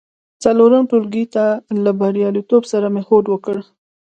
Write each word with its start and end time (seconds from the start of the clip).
څلورم 0.43 0.83
ټولګي 0.89 1.25
ته 1.33 1.45
له 1.83 1.91
بریالیتوب 1.99 2.63
سره 2.71 2.87
مې 2.93 3.01
هوډ 3.07 3.25
وکړ. 3.29 3.55